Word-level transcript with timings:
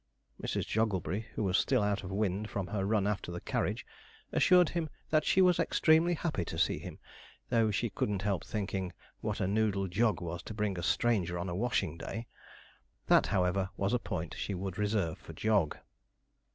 Mrs. 0.41 0.65
Jogglebury, 0.65 1.27
who 1.35 1.43
was 1.43 1.59
still 1.59 1.83
out 1.83 2.03
of 2.03 2.09
wind 2.11 2.49
from 2.49 2.65
her 2.65 2.85
run 2.85 3.05
after 3.05 3.31
the 3.31 3.39
carriage, 3.39 3.85
assured 4.31 4.69
him 4.69 4.89
that 5.11 5.23
she 5.25 5.43
was 5.43 5.59
extremely 5.59 6.15
happy 6.15 6.43
to 6.43 6.57
see 6.57 6.79
him, 6.79 6.97
though 7.49 7.69
she 7.69 7.91
couldn't 7.91 8.23
help 8.23 8.43
thinking 8.43 8.91
what 9.19 9.39
a 9.39 9.45
noodle 9.47 9.87
Jog 9.87 10.19
was 10.19 10.41
to 10.41 10.55
bring 10.55 10.79
a 10.79 10.81
stranger 10.81 11.37
on 11.37 11.49
a 11.49 11.55
washing 11.55 11.99
day. 11.99 12.25
That, 13.05 13.27
however, 13.27 13.69
was 13.77 13.93
a 13.93 13.99
point 13.99 14.33
she 14.35 14.55
would 14.55 14.79
reserve 14.79 15.19
for 15.19 15.33
Jog. 15.33 15.77